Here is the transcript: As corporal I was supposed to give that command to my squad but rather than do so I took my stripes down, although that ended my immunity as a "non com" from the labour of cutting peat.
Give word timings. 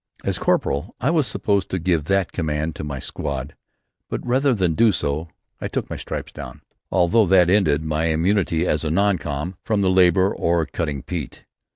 As 0.23 0.39
corporal 0.39 0.95
I 0.99 1.11
was 1.11 1.27
supposed 1.27 1.69
to 1.69 1.77
give 1.77 2.05
that 2.05 2.31
command 2.31 2.75
to 2.75 2.83
my 2.83 2.97
squad 2.97 3.55
but 4.09 4.25
rather 4.25 4.51
than 4.55 4.73
do 4.73 4.91
so 4.91 5.27
I 5.59 5.67
took 5.67 5.91
my 5.91 5.95
stripes 5.95 6.31
down, 6.31 6.61
although 6.91 7.27
that 7.27 7.51
ended 7.51 7.83
my 7.83 8.05
immunity 8.05 8.65
as 8.65 8.83
a 8.83 8.89
"non 8.89 9.19
com" 9.19 9.57
from 9.63 9.81
the 9.83 9.91
labour 9.91 10.35
of 10.35 10.71
cutting 10.71 11.03
peat. 11.03 11.45